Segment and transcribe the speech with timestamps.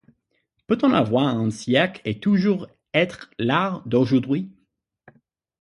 [0.65, 4.49] Peut-on avoir un siècle et toujours être l'art d'aujourd'hui?